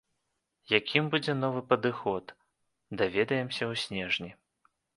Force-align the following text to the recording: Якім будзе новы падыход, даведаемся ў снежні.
Якім 0.77 1.03
будзе 1.15 1.35
новы 1.43 1.61
падыход, 1.75 2.35
даведаемся 3.03 3.63
ў 3.71 3.87
снежні. 3.87 4.31